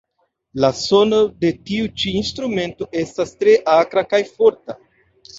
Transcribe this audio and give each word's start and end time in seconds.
La 0.63 0.69
sono 0.77 1.17
de 1.43 1.51
tiu 1.67 1.89
ĉi 2.03 2.13
instrumento 2.21 2.87
estas 3.01 3.33
tre 3.43 3.53
akra 3.75 4.05
kaj 4.15 4.23
forta. 4.31 4.77